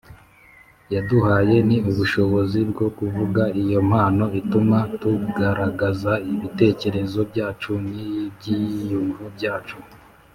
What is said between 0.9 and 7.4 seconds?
yaduhaye ni ubushobozi bwo kuvuga Iyo mpano ituma tugaragaza ibitekerezo